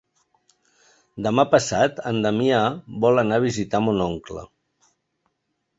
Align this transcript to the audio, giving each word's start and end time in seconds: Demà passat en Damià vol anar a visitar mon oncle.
Demà 1.27 1.45
passat 1.51 2.01
en 2.13 2.17
Damià 2.27 2.63
vol 3.05 3.25
anar 3.25 3.41
a 3.41 3.45
visitar 3.47 3.87
mon 3.91 4.05
oncle. 4.11 4.49